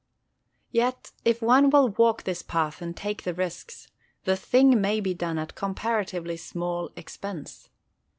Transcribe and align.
Yet, 0.71 1.11
if 1.23 1.43
one 1.43 1.69
will 1.69 1.89
walk 1.89 2.23
this 2.23 2.41
path 2.41 2.81
and 2.81 2.97
take 2.97 3.21
the 3.21 3.35
risks, 3.35 3.87
the 4.23 4.35
thing 4.35 4.81
may 4.81 4.99
be 4.99 5.13
done 5.13 5.37
at 5.37 5.53
comparatively 5.53 6.37
small 6.37 6.89
expense. 6.95 7.69